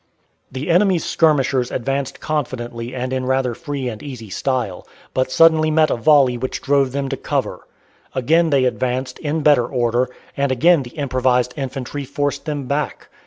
The 0.51 0.71
enemy's 0.71 1.05
skirmishers 1.05 1.69
advanced 1.69 2.19
confidently 2.19 2.95
and 2.95 3.13
in 3.13 3.27
rather 3.27 3.53
free 3.53 3.87
and 3.87 4.01
easy 4.01 4.31
style, 4.31 4.87
but 5.13 5.31
suddenly 5.31 5.69
met 5.69 5.91
a 5.91 5.95
volley 5.95 6.39
which 6.39 6.59
drove 6.59 6.91
them 6.91 7.07
to 7.09 7.17
cover. 7.17 7.67
Again 8.15 8.49
they 8.49 8.65
advanced, 8.65 9.19
in 9.19 9.41
better 9.41 9.67
order, 9.67 10.09
and 10.35 10.51
again 10.51 10.81
the 10.81 10.97
improvised 10.97 11.53
infantry 11.55 12.03
forced 12.03 12.45
them 12.45 12.65
back. 12.65 13.09